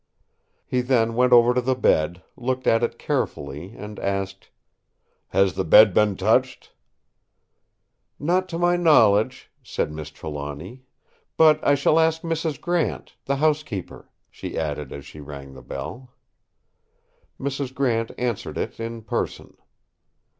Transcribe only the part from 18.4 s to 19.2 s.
it in